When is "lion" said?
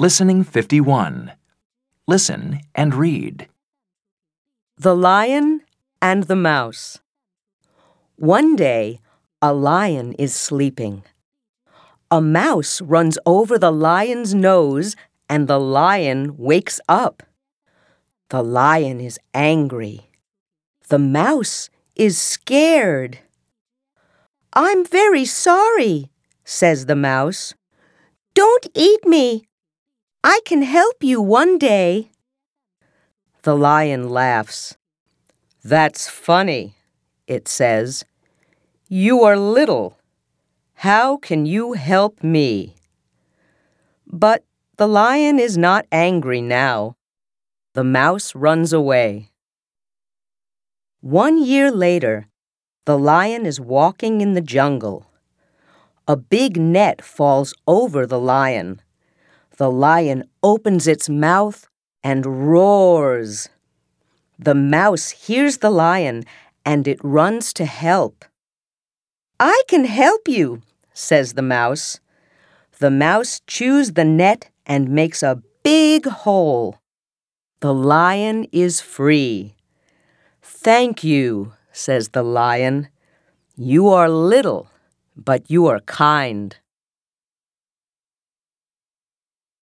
4.96-5.60, 9.52-10.14, 15.60-16.38, 18.42-19.02, 33.56-34.10, 44.86-45.38, 52.98-53.46, 58.20-58.82, 59.70-60.24, 65.68-66.24, 77.74-78.46, 82.22-82.88